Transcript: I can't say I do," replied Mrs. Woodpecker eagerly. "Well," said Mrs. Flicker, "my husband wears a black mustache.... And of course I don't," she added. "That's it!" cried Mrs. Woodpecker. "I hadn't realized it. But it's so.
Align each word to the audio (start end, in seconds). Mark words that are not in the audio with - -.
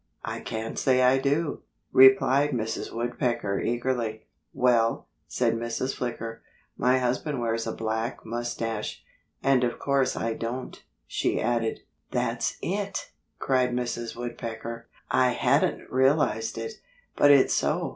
I 0.25 0.39
can't 0.39 0.79
say 0.79 1.03
I 1.03 1.19
do," 1.19 1.61
replied 1.91 2.53
Mrs. 2.53 2.91
Woodpecker 2.91 3.59
eagerly. 3.61 4.25
"Well," 4.51 5.07
said 5.27 5.53
Mrs. 5.53 5.93
Flicker, 5.95 6.41
"my 6.75 6.97
husband 6.97 7.39
wears 7.39 7.67
a 7.67 7.71
black 7.71 8.25
mustache.... 8.25 9.03
And 9.43 9.63
of 9.63 9.77
course 9.77 10.15
I 10.15 10.33
don't," 10.33 10.83
she 11.05 11.39
added. 11.39 11.81
"That's 12.09 12.57
it!" 12.63 13.11
cried 13.37 13.73
Mrs. 13.73 14.15
Woodpecker. 14.15 14.87
"I 15.11 15.33
hadn't 15.33 15.87
realized 15.91 16.57
it. 16.57 16.81
But 17.15 17.29
it's 17.29 17.53
so. 17.53 17.89